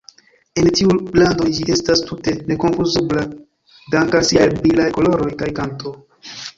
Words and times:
En 0.61 0.69
tiuj 0.79 0.95
landoj 1.23 1.49
ĝi 1.57 1.67
estas 1.75 2.01
tute 2.09 2.35
nekonfuzebla 2.49 3.27
danke 3.95 4.23
al 4.23 4.29
siaj 4.35 4.51
brilaj 4.59 4.93
koloroj 5.01 5.33
kaj 5.45 5.57
kanto. 5.63 5.99